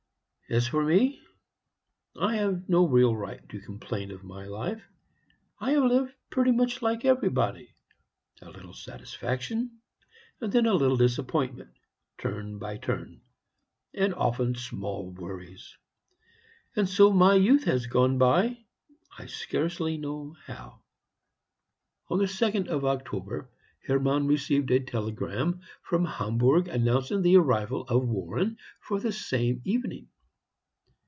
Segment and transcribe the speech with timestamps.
[0.49, 1.21] As for me,
[2.19, 4.83] I have no real right to complain of my life.
[5.61, 7.73] I have lived pretty much like everybody;
[8.41, 9.79] a little satisfaction,
[10.41, 11.69] and then a little disappointment,
[12.17, 13.21] turn by turn;
[13.93, 15.77] and often small worries;
[16.75, 18.57] and so my youth has gone by,
[19.17, 20.81] I scarcely know how."
[22.09, 23.49] On the 2d of October
[23.87, 30.09] Hermann received a telegram from Hamburg announcing the arrival of Warren for the same evening.